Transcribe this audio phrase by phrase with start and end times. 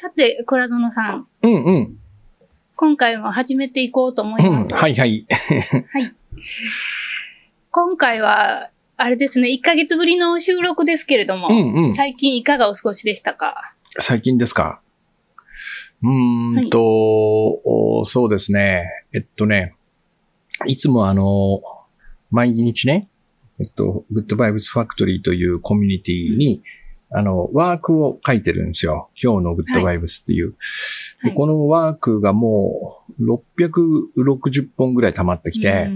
[0.00, 1.28] さて、倉園さん。
[1.42, 1.98] うんうん。
[2.74, 4.72] 今回も始めていこうと思います。
[4.72, 5.26] うん、はいはい。
[5.92, 6.14] はい。
[7.70, 11.92] 今回は、あれですね、1ヶ月ぶりの収録ですけれども、うんうん。
[11.92, 13.74] 最近いかがお過ごしでしたか？
[13.98, 14.80] 最近ですか？
[16.02, 18.86] うーんと、おそうですね。
[19.12, 19.74] えっとね、
[20.66, 21.60] いつもあの、
[22.30, 23.10] 毎日ね、
[23.58, 26.62] えっと、グッドバイブスファクトリーというコミュニティに、
[27.12, 29.10] あの、ワークを書いてるんですよ。
[29.20, 30.46] 今日のグッドバイブスっていう。
[30.46, 30.56] はい
[31.22, 33.34] でこのワークがもう
[34.14, 35.90] 660本ぐらい溜まってきて、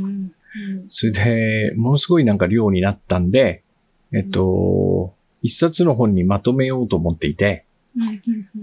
[0.88, 3.62] それで、ものすごいなんか量になったんで、
[4.12, 7.64] えっと、一冊の本にまとめようと思っていて、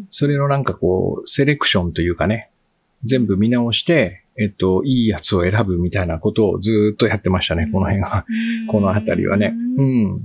[0.09, 2.51] それのなんかこう、セレクションというかね、
[3.03, 8.25] 全部見直して、えっと、いいやつを選ぶみたいなことをずーっとやってましたね、この辺は。
[8.67, 9.53] この辺りはね。
[9.77, 10.21] ううんん。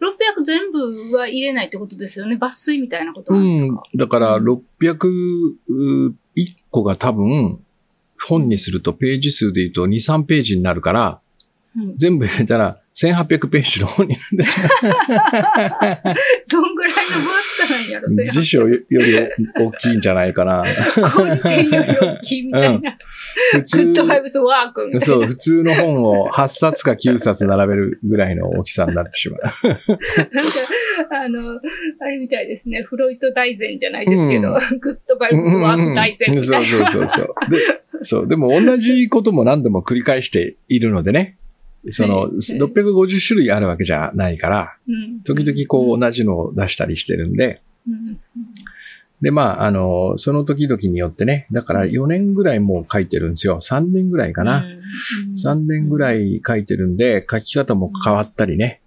[0.00, 2.36] 600全部は入れないってことですよね？
[2.36, 3.72] 抜粋みたいなことうなんですか、。
[3.74, 6.14] んだから、601
[6.70, 7.60] 個が多分、
[8.28, 11.20] 本にするとページ数で言うと2、3ページになるから、
[11.76, 14.40] うん全部入れたら1800ページの本に どん
[16.74, 18.08] ぐらいの分厚さなんやろ？
[18.08, 18.12] う。
[18.24, 18.86] 辞書より
[19.54, 20.64] 大きいんじゃないかな。
[21.14, 22.96] こう点より大きいみたいな。
[23.52, 25.06] 普グッドバイブスワークみたいな。
[25.06, 29.40] そう、普通の本を8冊か9冊並べるぐらいの大きさになってしまう。
[29.42, 29.92] なんか、
[31.10, 31.60] あの、
[32.00, 32.80] あれみたいですね。
[32.82, 36.66] フロイト大全じゃないですけど、グッドバイブスワーク大全みたいな。
[36.66, 37.28] そうそうそうそう。
[37.50, 37.58] で、
[38.00, 41.36] そう、でも同じことも何度も繰り返しているのでね。
[41.90, 42.30] その、はい。
[42.30, 45.20] 650種類あるわけじゃないから、うん。
[45.22, 48.18] 時々こう同じのを出したりしてるんで、うん。
[49.22, 53.60] で、まあ、あの、その時々によってね、だから4年ぐらいもう書いてるんですよ。
[53.62, 54.64] 3年ぐらいかな。
[55.42, 58.82] 3年ぐらい書いてるんで、書き方も変わったりね、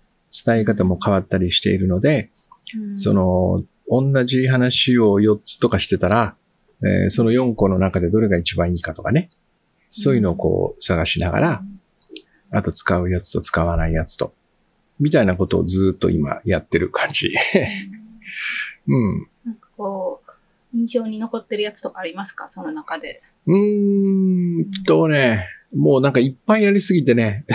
[0.45, 2.29] 伝え方も変わったりしているので、
[2.77, 2.97] うん。
[2.97, 6.35] その、同じ話を4つとかしてたら、
[6.83, 9.29] えーその4個の中でどれが一番いいかとかね、
[9.87, 11.63] そういうのをこう探しながら、
[12.51, 14.33] あと使うやつと使わないやつと、
[14.99, 17.31] みたいなことをずっと今やってる感じ。
[18.87, 19.27] うん。
[19.45, 22.49] なんかこう、印象に残ってるやつとかありますか？
[22.49, 23.21] その中で。
[23.47, 27.45] うーんとね、もうなんかいっぱいやりすぎてね、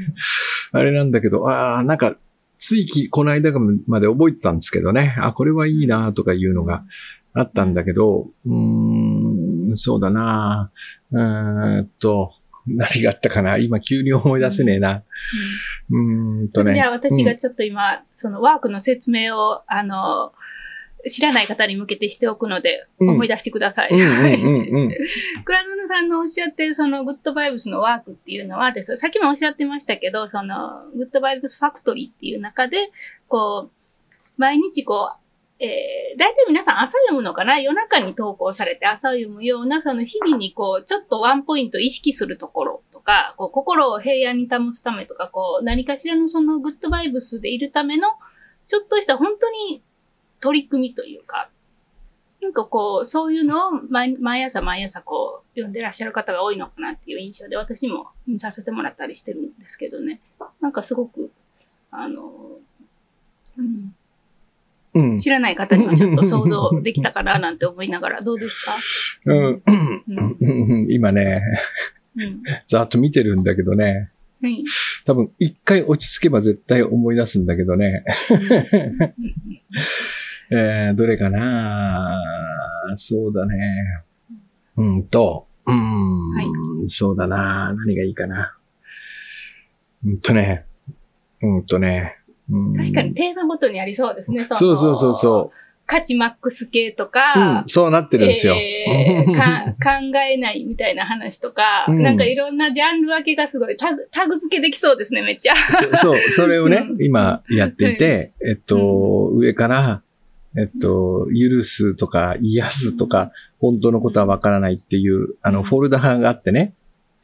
[0.72, 2.16] あれなんだけど、ああ、なんか、
[2.58, 3.52] ついき、この間
[3.86, 6.84] まで覚えてたんですけどね、あ、これはいいなとかいうのが
[7.34, 10.70] あったんだけど、うーん、そうだな。
[11.10, 12.32] うーんと、
[12.68, 13.58] 何があったかな？
[13.58, 15.02] 今急に思い出せねえな。
[15.90, 16.74] うーんとね。
[16.74, 20.32] じゃあ私がちょっと今、そのワークの説明を、あの、
[21.08, 23.90] 知らない方に向けてしておくので、うん思い出してください。
[23.90, 25.44] うんうんうんうん。
[25.44, 32.90] クラドルさんのおっしゃってるそのグッドバイブスのワークっていうのはです、さっきもおっしゃってましたけど、そのグッドバイブスファクトリーっていう中で、
[33.26, 35.21] こう、毎日こう、
[35.64, 37.60] えー、大体皆さん朝読むのかな？
[37.60, 48.08] 夜中に投稿されて朝読むような、その日々にこう、ちょっとワンポイント意識するところとか、こう、心を平安に保つためとか、こう、何かしらのそのグッドバイブスでいるための、
[48.66, 49.84] ちょっとした本当に
[50.40, 51.48] 取り組みというか、
[52.40, 60.20] なんかこう、そういうのを毎毎朝毎朝こう、読んでらっしゃる方が多いのかなっていう印象で、私も見させてもらったりしてるんですけどね。
[60.60, 61.30] なんかすごく、
[61.92, 62.32] あの、
[63.56, 63.94] うん、
[64.94, 65.18] うん。
[65.18, 68.72] 知らない方にはちょっと想像できたかななんて思いながら、どうですか？
[69.26, 70.36] うんうん。
[70.40, 71.40] うん今ね、
[72.16, 72.42] うん。
[72.66, 74.10] ざーっと見てるんだけどね、
[74.42, 74.64] はい。
[75.06, 78.04] 多分一回落ち着けば絶対思い出すんだけどね。
[80.50, 82.20] えー、どれかな？
[82.94, 83.56] そうだね。
[84.76, 86.46] うんと、うん、はい
[86.88, 88.58] そうだな何がいいかな。
[90.04, 90.66] うんとね、
[91.40, 92.18] うんとね。
[92.50, 94.44] うん、確かにテーマごとにありそうですね。
[94.44, 95.52] そのそうそうそうそ
[95.86, 97.06] 価値マックス系とう。
[97.08, 98.54] うかん、、そうなってるんですよ。
[98.54, 105.54] えー か考えないみたいな話とか、うんなんかいろんなジャンル分けがすごいタグ、タグ付けできそうですね、めっちゃ。
[105.54, 110.02] そそう、それをね、うん今やっていて、えっと、上から、
[110.56, 116.72] えっと、許すとか、癒すとか、本当のことはわからないっていう、あの、うんフォルダーがあってね、はい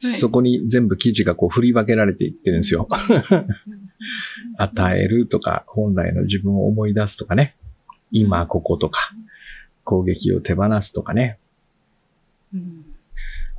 [0.01, 2.87] そこに全部記事がこう振り分けられていってるんですよ。
[4.57, 7.55] 与えるとか、本来の自分を思い出すとかね、
[8.11, 9.11] 今こことか、
[9.83, 11.39] 攻撃を手放すとかね。
[12.53, 12.85] うん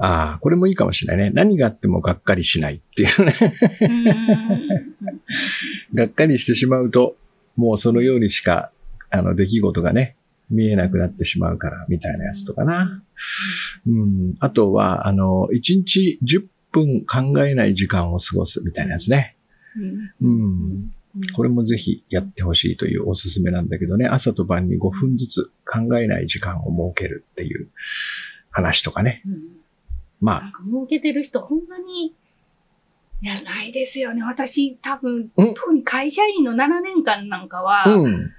[0.02, 1.30] ああ、これもいいかもしれないね。
[1.34, 3.34] 何があってもがっかりしないっていうね。
[5.92, 7.16] がっかりしてしまうと、
[7.54, 8.72] もうそのようにしか、
[9.10, 10.16] あの、出来事がね、
[10.48, 13.02] 見えなくなってしまうから、みたいなやつとかな。
[13.86, 14.34] うん。
[14.40, 19.36] あとは、あの、1日10分考えない時間を過ごすみたいなやつね。
[19.76, 20.90] うんうん。
[21.34, 27.68] これもぜひやってほしいというおすすめなんだけどね、朝と晩に5分ずつ考えない時間を設けるっていう
[28.50, 29.22] 話とかね。
[29.26, 29.60] うん
[30.20, 32.14] まあ、なんか儲けてる人、ほんまに、
[33.22, 34.22] いや、ないですよね。
[34.22, 38.32] 私、多分、うん特に会社員の7年間なんかは、うん。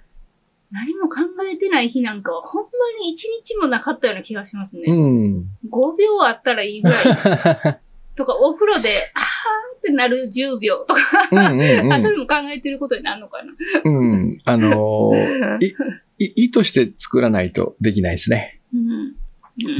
[0.71, 2.69] 何も考えてない日なんかは、ほんま
[3.03, 4.83] に1日もなかったような気がしますね。
[4.87, 5.49] うん。
[5.69, 7.03] 5秒あったらいいぐらい。
[8.15, 11.01] とか、お風呂で、あーってなる10秒とか、
[11.31, 13.51] うんうんうんあ、それも考えてることになるのかな。
[13.83, 14.39] うん。
[14.45, 15.65] あのー
[16.19, 18.59] いい意図して作らないとできないですね。
[18.73, 19.15] うんうん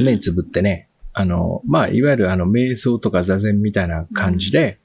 [0.04, 0.88] 目つぶってね。
[1.14, 4.78] あの、まあ、いわゆるあの、瞑想とか座禅みたいな感じで、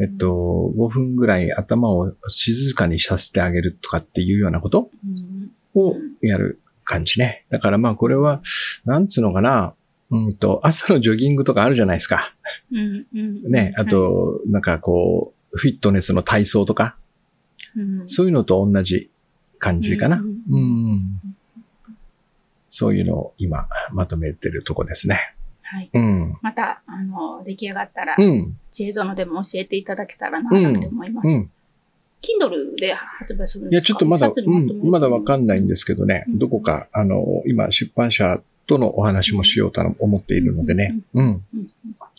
[0.00, 7.44] えっと、5分ぐらい頭を静かにさせてあげるとかっていうようなことうんをやる感じね。
[7.50, 8.42] だからまあ、これは、
[8.84, 9.74] なんつうのかな。
[10.10, 12.34] うんと、朝のジョギングとかあるじゃないですか。
[12.72, 13.18] うんう
[13.48, 13.74] んね。
[13.76, 16.96] あ、と、なんかこう、フィットネスの体操とか、
[17.76, 19.10] うんそういうのと同じ
[19.58, 20.16] 感じかな。
[20.16, 21.02] うんうん。
[22.68, 25.34] そういうのを今まとめてるとこですね。
[25.62, 25.90] はい。
[25.92, 26.36] うん。
[26.42, 28.58] また、あの、出来上がったら、うん。
[28.70, 31.28] 知恵園でも教えていただけたらな、なんて思います。
[31.28, 31.50] うん。
[32.20, 33.92] Kindle で発売するんいや、ですか？
[33.92, 41.44] ちょっとまだ、うんにまだわかんないんですけどね、うんどこか、あの、今、出版社とのお話もしようと思っているのでね、うん。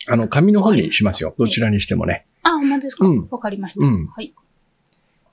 [0.08, 1.34] うんあの、紙の本にしますよ。
[1.38, 2.26] どちらにしてもね。
[2.44, 3.06] あ、ほんまですか？
[3.06, 3.86] わ、うんかりました。
[3.86, 4.34] うんはい。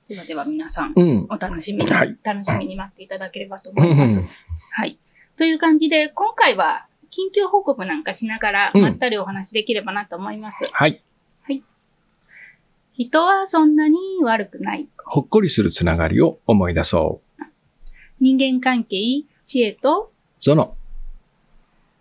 [0.07, 1.27] ではでは皆さん、うん。
[1.29, 4.19] お楽しみに、はい楽しみに待っていただければとう思います。
[4.19, 4.27] ん。
[4.73, 4.97] はい。
[5.37, 10.69] という感じで、今回は、近況報告なんかしながら、うんまったりお話できればなと思います。
[10.71, 11.03] はい。
[12.93, 14.87] 人はそんなに悪くない。
[15.05, 17.43] ほっこりするつながりを思い出そう。
[18.19, 20.75] 人間関係、知恵と、ゾノ。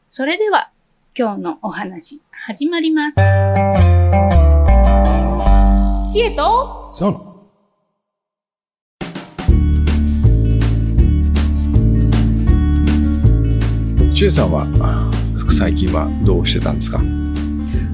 [0.08, 0.70] それでは、
[1.16, 3.16] 今日のお話、始まります。
[6.10, 7.18] 知恵と、ゾノ。
[14.14, 14.66] ちえさんは、
[15.56, 16.98] 最近はどうしてたんですか？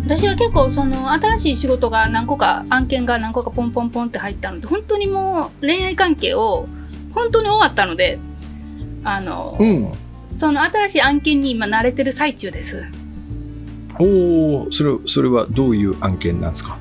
[0.04, 6.68] 私は結構その新しい仕事が何個か案件が何個かポンポンポンって入ったので本当にもう恋愛関係を
[7.12, 8.20] 本当に終わったので
[9.02, 9.92] あの、うん。
[10.30, 12.84] その新しい案件に今慣れてる最中です
[14.00, 16.76] おお、それ、それはどういう案件なんですか？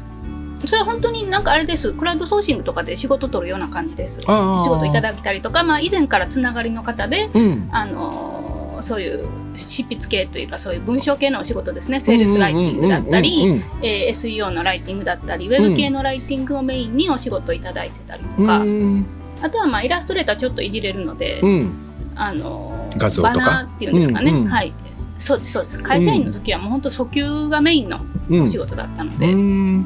[0.66, 1.94] それは本当になんかあれです。
[1.94, 4.18] クラウドソーシングとかで仕事取るような感じです。
[4.26, 7.70] あ仕事いただだいたりとか、まあ、以前からつながりの方でうん。
[7.72, 9.26] あのそういう
[9.56, 12.00] 執筆系というかそういう文章系のお仕事ですね。
[12.00, 18.68] セールスライティングだったり、SEO のライティングだったりウェブ系のライティングをメインにお仕事いただいてたりとか、うん。
[18.68, 19.06] うん
[19.42, 21.72] あとはまあイラストレーターちょっといじれるので、うん。
[22.16, 23.34] あの画像とか？
[23.36, 24.74] バナーっていうんですかね、はい
[25.18, 28.44] そうですそうです会社員の時はもう本当訴求がメインのうん。
[28.44, 29.86] お仕事だったので、うん。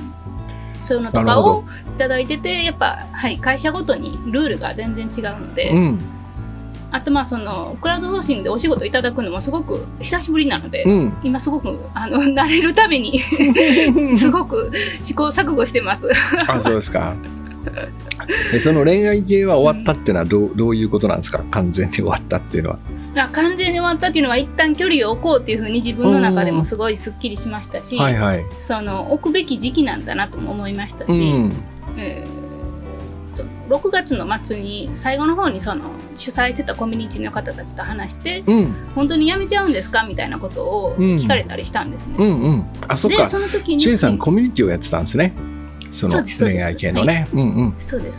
[0.81, 1.63] そういうのとかを
[1.95, 5.99] いただいててやっぱ、はい、会社ごとにルールが全然違うので、うん。
[6.91, 11.13] あとまあそのクラウドソーシングでお仕事いただくのもすごく久しぶりなので、うん。
[11.23, 13.19] 今すごくあの 慣れるために
[14.17, 14.71] すごく
[15.01, 16.09] 試行錯誤してます。
[16.47, 17.13] あ、そうですか。
[18.53, 21.43] えその恋愛系は終わったっていうのはどうどういうことなんですか？
[21.51, 22.79] 完全に終わったっていうのは。
[23.15, 28.45] あ完全に終わったっていうのは一旦距離を置こうっていうふうに自分の中でもすごいすっきりしましたし、はいはい。
[28.59, 31.51] その置くべき時期なんだなとも思いましたうし、ん。
[31.97, 32.39] えー
[33.35, 38.73] そう6月の末に最後の方にその主催してたコミュニティの方たちと話してうん。
[38.95, 40.03] 本当に辞めちゃうんですか？
[40.03, 42.15] みたいなことをうん聞かれたりしたんですね。
[42.17, 42.65] うんうん。
[42.87, 43.29] あ、そっでか。
[43.29, 45.33] その時にさんコミュニティをやってたんですね。
[45.91, 47.27] その恋愛系のね。
[47.33, 47.75] うんうん。
[47.79, 48.17] そうです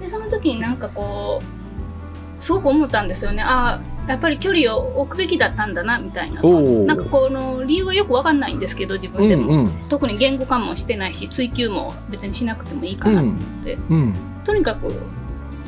[0.00, 6.42] でその時になんかこうすごく思ったんですよねああやっぱり距離を置くべきだったんだなみたいな。
[6.42, 9.88] なんかこの理由はよくわかんないんですけど自う分でも、んうん。
[9.88, 14.14] 特に言語化もしてないし追求も別にしなくてもいいかなと思って、うん。
[14.44, 14.92] とにかく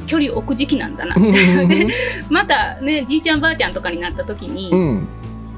[0.07, 1.23] 距離を置く時期なんだなうん。
[1.23, 1.89] みたいなで
[2.29, 5.09] またねじいちゃんばあちゃんとかになった時に、うん。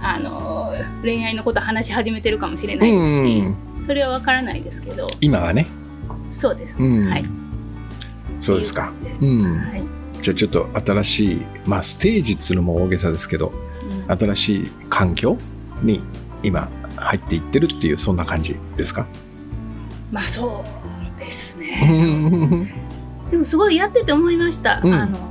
[0.00, 3.56] あの恋愛のこと話し始めてるかもしれうないですし、ん。
[3.84, 5.08] それはわからないですけど。
[5.20, 5.66] 今はね。
[6.30, 7.08] そうです、うん。
[7.08, 7.24] はい。
[8.40, 8.82] そうですか。
[8.82, 13.52] はいじゃあちょっと新しい、まあステージっつうのも大げさですけど、
[14.08, 14.18] うん。
[14.18, 15.36] 新しい環境
[15.82, 16.00] に
[16.42, 19.06] 今入っていってるっていうそんな感じですか？
[20.10, 22.74] まあ そうですね。
[23.30, 24.80] でもすごいやってて思いました。
[24.82, 24.92] うん。
[24.94, 25.28] あのー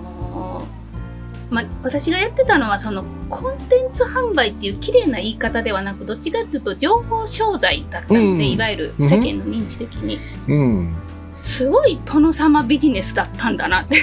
[1.50, 8.52] まあ、私がやってたのはそのコンテンツ販売っていう綺麗な言い方ではなくどっちかっていうと情報商材だったので、うん。
[8.52, 10.94] いわゆる世間の認知的に、うん。
[11.38, 14.02] すごい殿様ビジネスだったんだなって。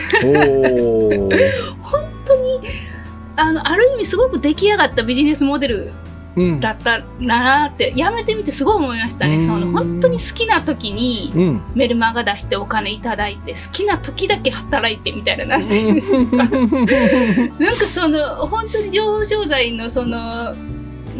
[1.81, 2.61] 本当に
[3.37, 5.93] あのある意味すごく出来上がったビジネスモデル
[6.37, 6.61] うん。
[6.61, 11.62] だったなってやめてみてすごい思いましたねうんその本当に好きな時にうん。
[11.75, 20.55] メルマガ出してお金いただいて好きな時だけ働いてみたいななんていうんですか なんかその本当に情報商材のその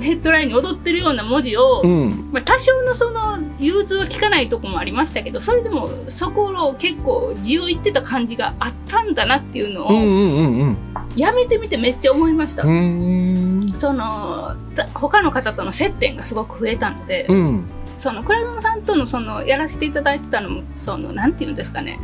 [0.05, 2.31] ヘッドラインに踊ってるような文字を、うん。
[2.33, 10.77] まあ、多少のその融通は効かないとこもありましたけどそれでもそこを結構字を言ってた感じがあったんだなっていうのを、うんうんうんうん。
[11.17, 12.65] やめてみてめっちゃ思いました。
[12.65, 13.73] うん。
[13.77, 17.65] そのだ他の方との接点がすごく増えたので、うん。
[17.97, 22.01] その倉園さんとのそのやらせていただいてたのもそのなんていうんですかね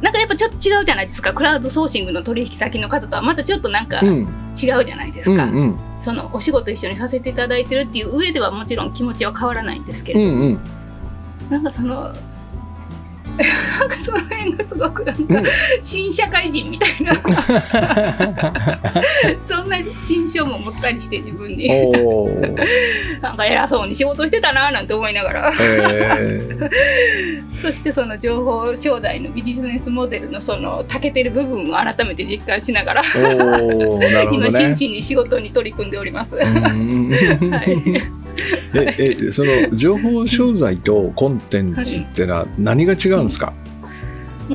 [0.00, 4.28] なんかやっぱちょっと違うじゃないですかクラウドソーシングの取引先の方とはまたちょっとなんかうん。
[4.60, 5.78] 違うじゃないですか、うんうん。
[6.00, 10.60] そのお仕事一緒にさせていただいてるっていう上ではもちろん気持ちは変わらないんですけれど、うんうん。
[11.50, 12.12] なんかその
[13.38, 15.46] なんかその辺がすごくなんかうん。
[15.80, 17.14] 新社会人みたいな。
[19.40, 21.68] そんな心象も持ったりして自分に。
[23.20, 25.52] なんか偉そうに仕事してたななんて思いながら。
[25.60, 26.70] えー、
[27.60, 34.50] そしてその情報商材のビジネスモデルのその長けてる部分を改めて実感しながら、おお、なるほ今。
[34.50, 36.36] 真摯に仕事に取り組んでおります。
[36.36, 36.42] うん。
[37.52, 38.27] はい
[38.74, 43.52] ええその情報商材とコンテンツってのは何が違うんですか、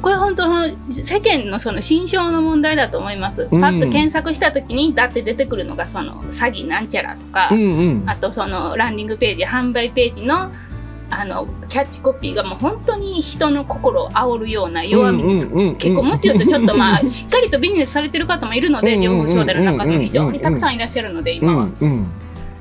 [0.02, 3.48] これ本当の世間のその心象の問題だと思います。
[3.52, 3.62] うん。
[3.62, 8.10] パッと検索した時にだって出てくるのがその詐欺なんちゃらとか、うんうん。
[8.10, 10.52] あとそのランディングページ販売ページの
[11.10, 21.64] あのキャッチコピーがもう本当に人の心を煽るような弱みにつうんうんうん結構もっと言うとちょっとまあ しっかりとビジネスされてる方もいるのでうん情報商材の中でも非常にたくさんいらっしゃるのでう今は。
[21.66, 22.08] んうん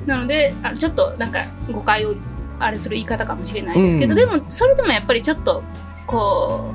[0.07, 2.15] なのであのちょっとなんか誤解を
[2.59, 5.63] あれする言い方かもしれないですけど、うんでもそれでもやっぱりちょっと
[6.07, 6.73] こ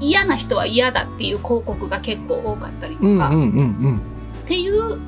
[0.00, 3.32] う嫌な人は嫌だっていう広告が結構多かったりとか、うんうんう
[3.90, 4.00] ん
[4.44, 4.98] っていう、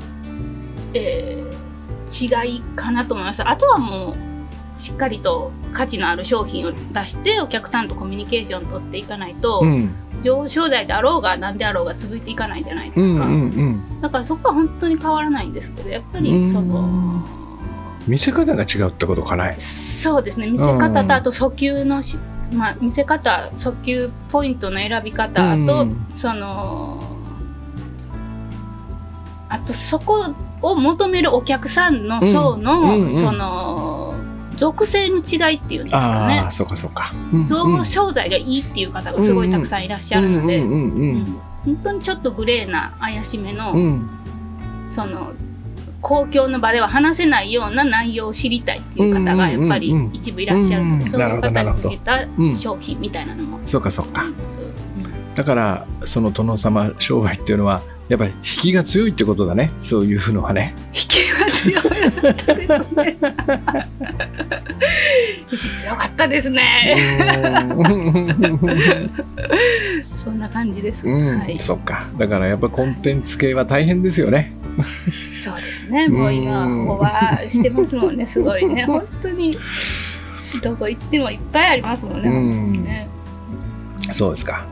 [0.94, 1.54] えー
[2.14, 3.42] 違いかなと思います。
[3.48, 4.14] あとはも
[4.76, 13.02] うしっかりと価値のある商品を出してお客さんとコミュニケーションを取っていかないと、うんうん情報商材であろうが何であろうが続いていかないじゃないですか。
[13.02, 13.62] うんうんう
[13.98, 17.43] んだからそこは本当に変わらないんですけどやっぱりその。
[18.06, 19.60] 見せ方が違うってことかない？
[19.60, 20.50] そうですね。
[20.50, 22.18] 見せ方とあと訴求のし、
[22.52, 26.06] まあ、見せ方訴求ポイントの選び方あと、うん。
[26.16, 27.02] その
[29.48, 33.10] あとそこを求めるお客さんの層の、うんうんうん。
[33.10, 34.14] その
[34.56, 36.40] 属性の違いっていうんですかね。
[36.40, 37.12] ああそうかそうか。
[37.48, 44.10] 情報商材がいいっていう方がすごいたくさんいらっしゃるので、うんうんううんん本当にちょっとグレーな怪しめの、うんうん。
[44.92, 45.32] その
[46.04, 51.10] 公共の場では話せないような内容を知りたいっていう方がやっぱりうんうんうん一部いらっしゃるので、うん。
[51.10, 53.58] そういう方に向けたうん商品みたいなのも。
[53.64, 54.20] そうかそうか。
[54.20, 54.60] あります。
[54.60, 54.64] う。
[54.64, 57.80] んだからその殿様商売っていうのは
[58.10, 59.72] やっぱり引きが強いってことだね。
[59.78, 60.74] そういうのはね。
[60.88, 61.88] 引きが強か
[62.28, 63.16] ったですね。
[65.50, 66.96] 引き強かったですね。
[70.22, 71.06] そんな感じです。
[71.06, 71.58] うん、はい。
[71.58, 72.04] そっか。
[72.18, 74.52] だからやっぱコンテンツ系は大変ですよね
[75.42, 76.08] そうですね。
[76.08, 78.26] もう今うんオーバーしてますもんね。
[78.26, 78.84] すごいね。
[78.86, 79.56] 本当に
[80.62, 82.30] どこ行ってもいっぱいありますもんね。
[82.82, 83.08] ね。
[84.12, 84.66] そうですかは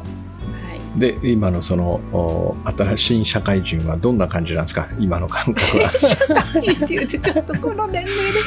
[0.96, 1.00] い。
[1.00, 4.88] で今のそのお新しい社会人はどんな感じなんですか？
[4.98, 8.38] 今の感覚は社会人って言うとちょっとこの年齢で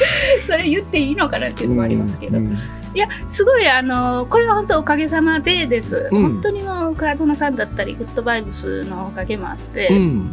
[0.46, 2.56] それ言っていいのかなっていうのもありますけど、うん
[2.94, 10.30] いやすごいあのこれは本当おかげさまでです、うん本当にもうクラドナさんだったりグッドバイブスのおかげもあって、うん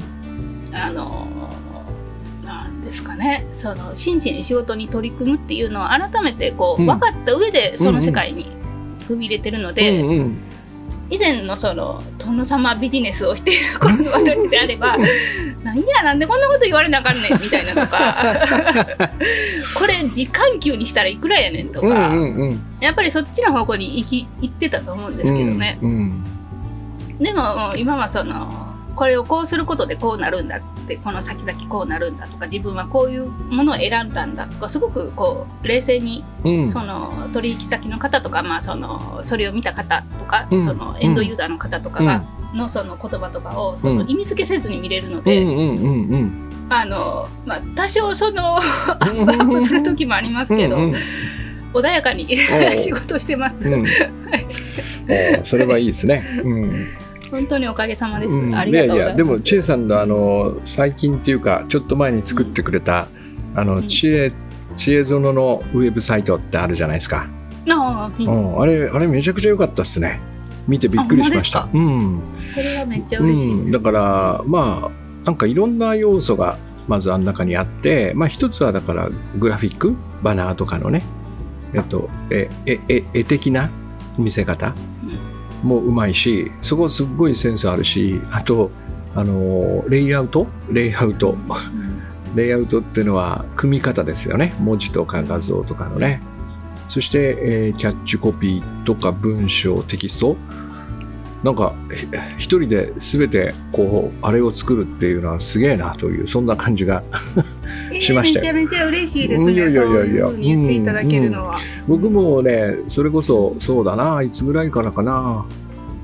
[0.74, 1.28] あの
[2.44, 3.46] なんですかね。
[3.54, 6.88] その真摯に仕事に取り組むっていうのを改めてこう、うん。
[6.88, 8.48] 分かった上でその世界に
[9.08, 10.38] 踏み入れてるので、うんうん。
[11.10, 14.98] 以前のその殿様ビジネスをしている頃の私であれば
[15.62, 19.10] 何やなんでこんなこと言われなあかんねんみたいなとか。
[19.78, 22.62] これ時間給にしたらいくらやねんとか、うんうんうん。
[22.80, 26.24] やっぱりそっちの方向に行き行ってたと思うんですけどね、うん
[27.20, 36.72] でももう今はそのこれをこうすることでこうなるんだってこの先々こうなるんだとか自分はこういうものを選んだんだとかすごくこう冷静にうん。
[36.72, 40.64] その取引先の方とか、まあ、そのそれを見た方とか、うん。
[40.64, 42.24] そのエンドユーザーの方とかが、
[42.54, 44.10] のその言葉とかをそのうん。
[44.10, 45.42] 意味付けせずに見れるのうで、
[46.70, 50.78] あのまあ、多少そのアップする時もありますけど、
[51.74, 52.28] 穏やかに
[52.78, 53.64] 仕事してます、
[55.44, 56.42] それはいいですね。
[56.44, 56.88] うん
[57.34, 58.56] 本当におかげさまです、うん。
[58.56, 58.98] ありがとうございます。
[58.98, 63.08] いやいやでも千恵さんのあの最近っていうかちょっと前に作ってくれた、
[63.56, 63.88] あのうん。
[63.88, 64.32] 知恵
[64.76, 67.26] 知恵園のウェブサイトってあるじゃないですか。
[67.70, 68.56] ああううん。
[68.56, 70.22] ん、あれあれめちゃくちゃ良かったですね。
[70.68, 71.64] 見てびっくりしました。
[71.64, 71.70] あ。
[71.74, 72.22] うん。
[72.40, 81.04] それはめっちゃう嬉しいです、ん、だからまあなんかいろんな要素がまずあん中にあって、まあ一つはだからグラフィック、バナーとかのね、
[81.74, 83.72] えっと、え、え、え、絵的な
[84.18, 84.76] 見せ方
[85.64, 88.70] もうまいし、そこすっごいセンスあるし、あと、
[89.16, 90.48] あの、レイアウト？
[90.72, 91.36] レイアウト。
[92.36, 94.54] レイアウトっていうのは組み方ですよね。
[94.60, 96.22] 文字とか画像とかのね。
[96.90, 100.36] そして、えーキャッチコピーとか文章、テキスト。
[101.44, 107.04] なんか、ひ一人で全て、こう、あれを作るっていうのはすげえなという、そんな感じが。
[108.02, 109.54] しましたよえーめちゃめちゃ嬉しいですね。
[109.54, 111.58] いやいやいやい言っていただけるのは。
[111.88, 115.46] 僕もね、それこそ、そうだな、いつぐらいからかな。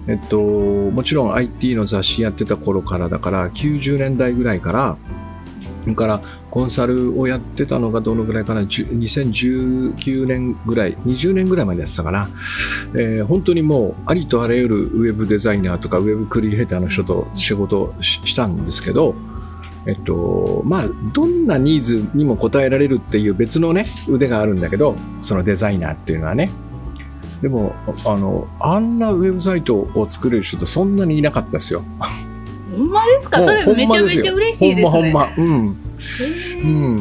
[0.07, 4.97] えっと、もちろん IT の雑誌やってた頃からだから、90年代ぐらいから、
[5.83, 12.29] それからコンサルをやってたのがどのぐらいかな、10 2019年ぐらい、20年ぐらいまでやってたかな。
[12.95, 19.15] えー本当にもう、ありとあらゆるウェブデザイナーとかウェブクリエイターの人と仕事したんですけど、
[19.85, 26.49] えっと、まあ、どんなニーズにも応えられるっていう別のね、腕があるんだけど、そのデザイナーっていうのはね。
[27.41, 27.73] でも、
[28.05, 31.83] あの、あんなウェブサイトを作れる人ってそんなにいなかったですよ。
[32.75, 33.43] ほんまですか？
[33.43, 34.89] それめちゃめちゃ嬉しいですね。
[34.89, 35.53] ほんまほんま。
[35.55, 35.77] うん。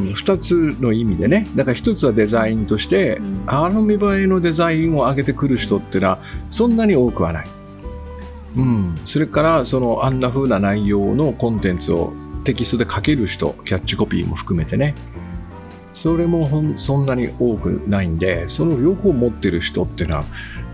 [0.07, 0.13] うん。
[0.15, 1.49] 二つの意味でね。
[1.57, 6.19] だから一つはデザインとしてう、んあの見栄えのデザインを上げてくる人っていうのは、
[6.51, 7.49] そんなに多くはない。
[8.57, 8.99] うん。
[9.05, 12.13] それから、その、あんな風な内容のコンテンツを
[12.45, 14.95] テキストで書ける人、キャッチコピーも含めてね。
[15.93, 20.25] それもほんそんなに多くないんで、その両方持ってる人っていうのは、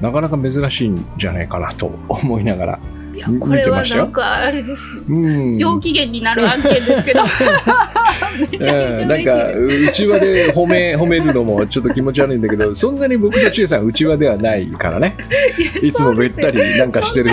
[0.00, 2.78] なかなか珍しいんじゃないかなと思いながら。
[3.14, 4.98] いや見これはなんかあれです。
[5.08, 5.56] うん。
[5.56, 7.22] 上機嫌になる案件ですけど。
[8.50, 10.04] めちゃめちゃ嬉しいうんなんかです。
[10.04, 15.16] 内輪で褒め褒めるのもちょっと気持ち悪いんだけどそんなに僕と千恵さん内輪ではないからね
[15.80, 17.30] いつもべったりなんかしてる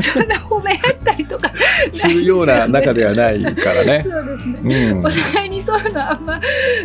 [0.00, 1.51] そんな褒め合ったりとか
[1.92, 4.02] するような中ではないからね。
[4.06, 4.90] そうですね。
[4.90, 6.40] うんお互いにそういうのあんま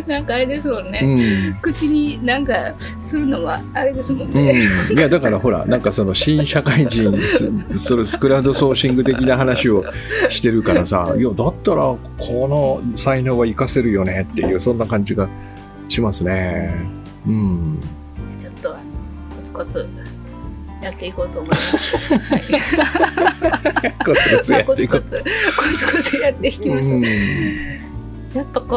[0.06, 1.50] なんかあれですもんうね。
[1.50, 4.54] ん口になんかするのはあれですもんうん、ね。
[4.90, 9.84] いやだからほらなんかその新社会人すそれスクラウドソーシング的な話を
[10.28, 12.00] してるからさ いやだったらこ
[12.48, 15.28] の才能は活かせるよねっていうそんな感じが
[15.88, 16.74] しますね。
[17.26, 17.78] うん
[18.38, 18.76] ちょっとコ
[19.44, 19.88] ツコツ
[20.88, 22.14] やっていこうと思います。
[22.16, 22.40] はい。
[24.04, 25.02] コツコツやっていこう。
[25.02, 25.24] コツコツ
[25.56, 26.84] コツコツやっていきます。
[26.84, 27.00] う。
[27.00, 27.02] ん
[28.34, 28.76] やっぱこ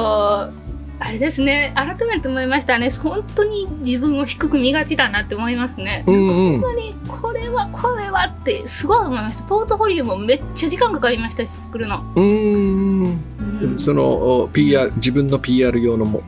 [0.50, 0.62] う
[1.04, 1.74] あれですね。
[1.76, 2.92] 改めて思いましたね。
[2.92, 6.04] 本当に自分を低く見がちだなって思いますね。
[6.06, 6.62] うんうん。
[6.62, 9.44] 本当にこれはこれはってすごい思いました。
[9.46, 13.20] ポートフォリオもめっちゃ時間かかりましたし作るの、うーん
[13.64, 13.80] うん。
[13.80, 16.22] そのお PR 自分の PR 用のも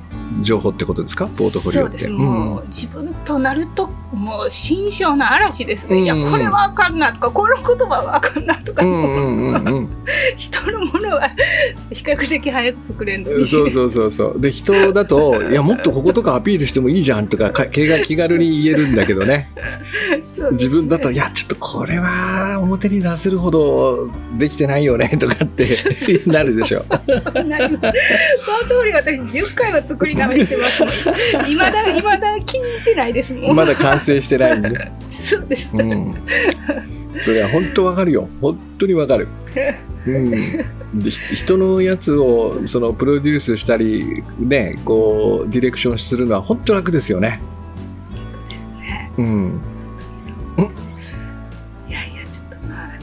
[0.43, 1.25] 情報ってことですか？
[1.27, 1.97] ポートフォリオって。
[1.97, 2.10] そうです。
[2.10, 6.03] もう、自分となるともう心象の嵐ですね、うん。
[6.03, 9.89] いやこれはあかんなとかこの言葉はあかんなとか、うんうんうんうん。
[10.38, 11.29] 人のものは
[11.91, 13.47] 比較的早く作れるのに。
[13.47, 14.39] そうそうそうそう。
[14.39, 19.34] で人だといやもっとこことかアピールしてもいいじゃんとかか気が気軽に言えるんだけどね。
[19.34, 19.49] ね。
[20.51, 25.65] 自分だといやちょっとこれは表に出せるほどできてないよねとかって
[26.27, 26.84] なるでしょ。
[26.84, 27.43] そうそうそう。
[27.43, 27.97] なります。
[28.67, 30.84] その通り私10回は作り直してます。
[31.52, 36.15] いまだいまだ気に入ってないですもん、まだ完成してないんで、 そうです、うん、
[37.22, 38.28] それは本当わかるよ。
[38.41, 39.28] 本当にわかる、
[40.06, 40.32] うん、
[40.93, 47.41] でひ人のやつをそのプロデュースしたりねこうディレクションするのは本当楽ですよね、
[48.50, 49.12] ですね。
[49.17, 49.62] うん、
[51.88, 53.00] いやいやちょっとまああの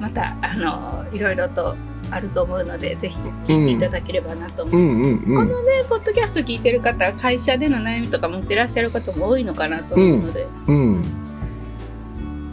[0.00, 1.74] またあのいろいろと
[2.10, 3.16] あると思うのでぜひ
[3.46, 5.48] 聞いていただければなと思います、うんうんうん。
[5.48, 11.04] このねポッドキャスト聞いてる方会社での悩みとか持ってらっしゃる方も多いのかなと思うので、うん。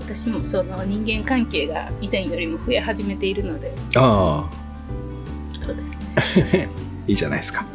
[0.02, 3.74] 私もその人間関係が以前よりも増え始めているので。
[3.96, 4.64] ああ。
[5.66, 6.70] そうですね
[7.08, 7.66] いいじゃないですか。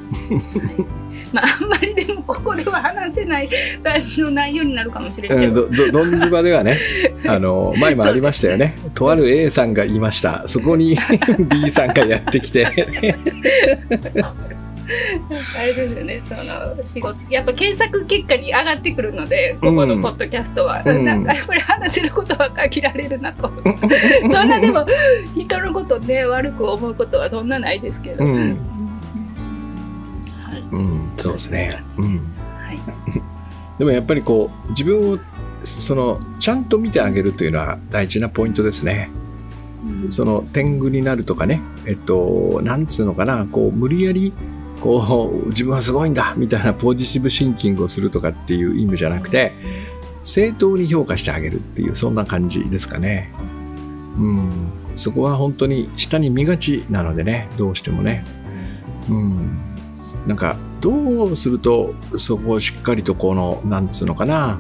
[1.33, 3.51] まああんまりでもここでは話せない
[3.83, 6.79] 感じの内容になるかもしれんうんけど、どどどんずばではね
[7.29, 8.79] あの前もありましたよね。
[8.95, 10.45] とある A さんがいました。
[10.47, 10.97] そこに
[11.51, 12.67] B さんがやってきて。
[12.67, 12.71] あ
[15.63, 16.23] れですよね。
[16.27, 21.05] その仕事やっぱ検索結果に上がってくるのでここのポッドキャストは、うん。
[21.05, 23.53] なんかやっぱり話せることは限られるなと。
[24.33, 24.87] そんなでも
[25.37, 28.35] 人のことね悪く思うことはそんなないですけど、うん。
[28.35, 28.78] はい
[30.73, 31.83] うんそうですね。
[31.99, 32.17] うん。
[32.17, 32.79] はい。
[33.79, 35.19] でもやっぱりこう自分を
[35.65, 39.11] そのちゃんと見てあげるというのは大事なポイントですね。
[40.05, 40.13] うん。
[40.13, 44.33] その天狗になるとかねえっとなんつうのかなこう無理やり
[44.81, 49.53] こう 自分はすごいんだみたいなポジティブシンキングをするとかっていう意味じゃなくて
[50.23, 53.33] 正当に評価してあげるっていうそんな感じですかね。
[54.19, 54.51] うん。
[54.97, 58.25] そこは本当に下に見がちなのでねどうしてもね。
[59.09, 59.68] うん。
[60.29, 64.59] なんか、どうすると、そこをしっかりとこの、なんつうのかな、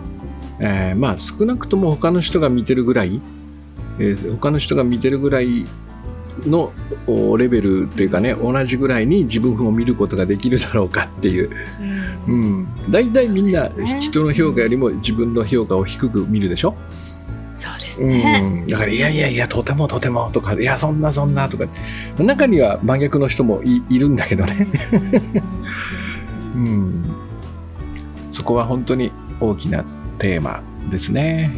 [0.59, 3.21] えーまあ少なくとも他の人が見てるぐらい、
[4.01, 5.67] えー他の人が見てるぐらい
[6.47, 6.73] の
[7.07, 11.51] おレベルというかね、同じぐらいに自分を見ることができるだろうかっていう。
[12.27, 12.69] うんうん。
[12.91, 13.69] 大体みんな
[14.01, 16.75] 人の評価よりも自分の評価を低く見るでしょ？
[17.99, 18.41] ですね。
[18.43, 21.67] うん、だから、いやいやいや、とてもとてもとか、いや、そんなそんなとか、
[22.19, 24.69] 中には真逆の人もいいるんだけどね。
[26.55, 27.05] うん。
[28.31, 29.85] そこは本当に大きな
[30.19, 31.51] テーマですね。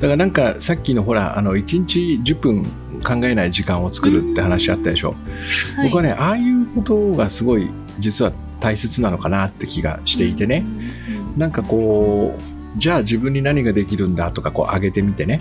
[0.00, 2.64] だからなんかさっきのほら、あの、1日10分
[3.04, 5.10] 考えない時間を作るって話あったでしょ。
[5.10, 5.18] はい
[5.84, 10.64] 僕はね、ああいうことがすごい実は大切なのかなって気がしていてね。。
[11.36, 15.40] なんかこう、じゃあ自分に何ができるんだとかこう上げてみてね。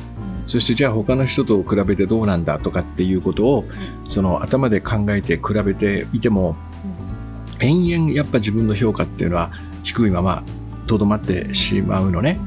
[0.50, 3.66] そしてじゃあ他の人と比べてどうなんだとかっていうことを、
[4.08, 6.56] その頭で考えて比べていても、
[7.60, 9.52] 延々やっぱ自分の評価っていうのは
[9.84, 10.44] 低いまま
[10.88, 12.40] とどまってしまうのね。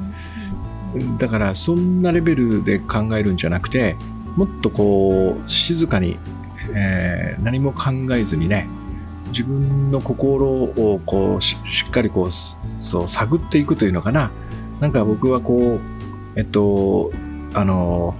[1.18, 3.94] だからそんなレベルで考えるんじゃなくて、
[4.34, 6.18] もっとこう静かに、
[6.74, 8.68] えー何も考えずにね、
[9.28, 14.32] 自分の心をこうししっかりこうすそう探っていくというのかな。
[14.80, 15.80] なんか僕はこう、
[16.34, 17.12] えっと、
[17.54, 18.14] あの、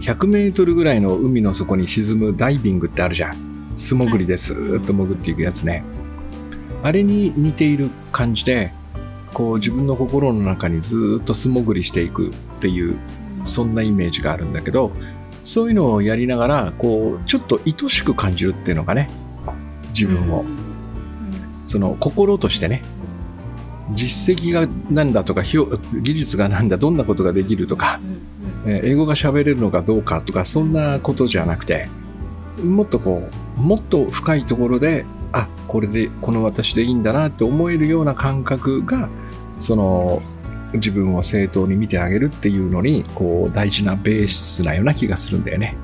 [0.00, 3.72] 100メートルぐらいの海の底に沈むダイビングってあるじゃん。
[3.76, 5.84] 素潜りですーっと潜っていくやつね。
[6.82, 8.72] あれに似ている感じで、
[9.32, 12.96] こう自分の心の中にずーっと素潜りしていくっていう、
[13.44, 14.92] そんなイメージがあるんだけど、
[15.42, 19.10] そういうのをやりながら、こう、ちょっと愛しく感じるっていうのがね、
[19.88, 20.44] 自分を。
[21.66, 22.82] その心としてね、
[23.92, 28.00] 実績がなんだとか、技術がなんだ、どんなことができるとか、
[28.66, 31.88] えー英語が喋れるのかどうかとか、そんなことじゃなくて、
[32.62, 39.08] もっとこう、もっと深いところで、あ、これで、この私でいいんだなって思えるような感覚が、
[39.58, 40.22] その、
[40.74, 45.76] 自分を正当に見てあげるっていうのに、こう、大事なベースなような気がするんだよね。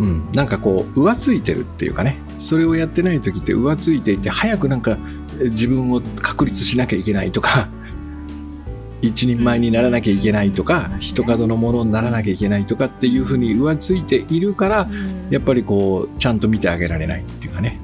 [0.00, 0.28] うん。
[0.32, 4.98] なんかこう、浮ついてるっていうかね、それをやってない時って浮ついていて、早くなんか
[5.38, 7.68] 自分を確立しなきゃいけないとか、
[9.02, 14.88] 一人前にならなきゃいけないとか、一角のものにならなきゃいけないとかっていうふうに浮ついているから、
[15.30, 17.78] やっぱりこう、ちゃんと見てあげられないっていうかね。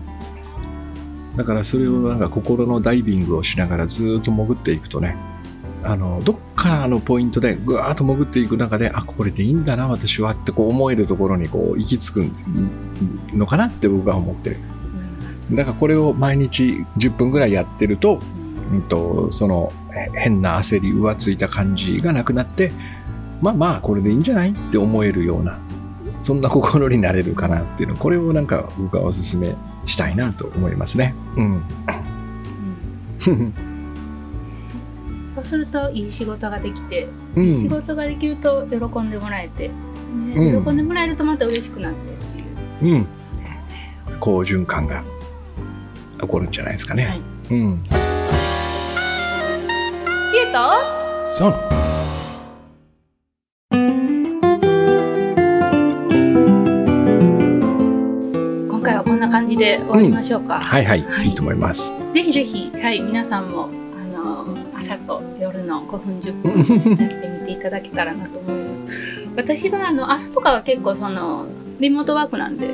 [1.37, 5.17] だからそれをなんか心のダイビングをしながらずーっと潜っていくとね、
[5.83, 12.31] あの、どっかのポイントでぐわーっと潜っていく中で、あ、これでいいんだな、私はってこう思えるところにこう行き着く
[13.35, 14.59] のかなって僕は思ってる。
[15.53, 18.21] だからこれを毎日10分ぐらいやってると、
[18.73, 22.73] うんと、そのえ変な焦り、浮ついた感じがなくなって、
[23.41, 25.59] まあまあ、これでいいんじゃないって思えるような、
[26.21, 29.55] そんな心になれるかなっていうの、これをなんか僕はお勧め
[29.87, 31.15] したいなと思いますね。
[31.37, 31.63] うん。
[35.47, 39.75] するといい仕事ができて、うんいい仕事ができると喜んでもらえて、ね
[40.35, 42.19] うん喜んでもらえるとまた嬉しくなってっ
[42.81, 42.95] ていう。
[42.97, 43.07] うん。
[44.19, 45.03] 好循環が
[46.21, 47.07] 起こるんじゃないですかね。
[47.07, 47.83] はいうん。
[50.31, 50.59] 知恵と？
[51.27, 51.55] そう。
[58.69, 60.61] 今回はこんな感じで終わりましょうか。
[60.61, 61.93] はいはい、はいい、いと思います。
[62.15, 63.69] ぜひぜひ、はい、皆さんも
[64.87, 68.95] 朝と夜の5分10分やってみていただけたらなと思います。
[69.35, 71.47] 私はあの朝とかは結構その
[71.81, 72.69] リモートワークなんで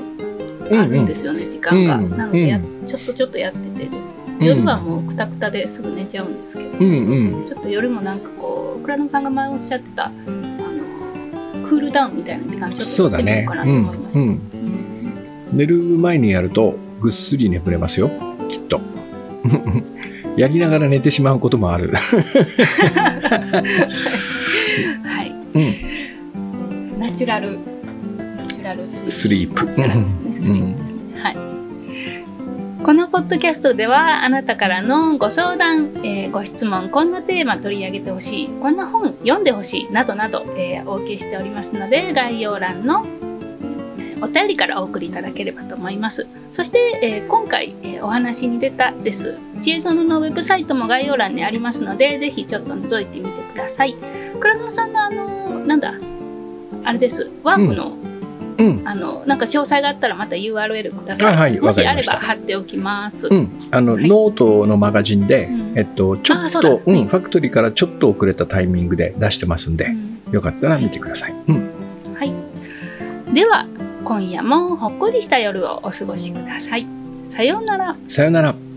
[0.71, 1.97] あるんですよね、時間が。
[1.97, 4.15] うんなのでや、うちょっとちょっとやっててです。
[4.17, 7.47] うん夜はもうくたくたですぐ寝ちゃうんですけど、うんうん。
[7.47, 13.55] ちょっと夜もなんかこう倉野さんが前おっしゃってたあのクールダウンみたいな時間ちょっとやってみようか。
[13.55, 14.21] なうんと思いました。
[14.21, 14.27] うん。
[14.27, 14.41] うん
[15.53, 18.11] 寝る前にやるとぐっすり眠れますよ、
[18.49, 18.81] きっと。
[20.37, 21.93] やりながら寝てしまうこともある。
[21.95, 21.99] は
[25.23, 25.33] い。
[25.55, 26.99] うん。
[26.99, 27.59] ナチュラル、
[28.39, 29.67] ナチュラルスリープ。
[31.21, 31.37] はい。
[32.85, 43.32] このポッドキャストではあなたからのご相談、えーご質問、こんなテーマ取り上げてほしい、こんな本読んでほしいなどなど、えーお受けしておりますので概要欄のえー
[44.23, 46.29] お便りからお送りいただければと思います。
[46.53, 49.39] そして、えー今回、えーお話に出たです。
[49.61, 53.97] 知恵園のウェブサイトも概要欄にありますので、ぜひちょっと覗いてみてください。
[54.41, 55.95] 倉野さんのあのなんだ
[56.85, 57.93] あれですワークの、
[58.59, 58.83] うん。
[58.89, 61.35] あのなんか詳細があったらまた URL ください。
[61.35, 63.29] あはいもしあれば貼っておきます。
[63.29, 63.51] うん。
[63.71, 71.35] あの、はいノートのマガジンで、うんえっと、ちょっと、うん、はいファクトリーからちょっと遅れたタイミングで出してますんで、うんよかったら見てください。
[71.49, 71.71] うん。
[72.15, 72.33] はい。
[73.35, 73.67] では
[74.05, 76.87] 今夜もほっこりした夜をお過ごしください。
[77.25, 77.97] さようなら。
[78.07, 78.72] さよなら。